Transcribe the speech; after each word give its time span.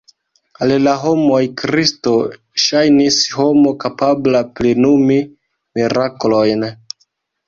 Al 0.67 0.71
la 0.85 0.93
homoj 1.01 1.41
Kristo 1.61 2.13
ŝajnis 2.63 3.17
homo 3.35 3.73
kapabla 3.83 4.41
plenumi 4.61 5.19
miraklojn. 5.81 6.67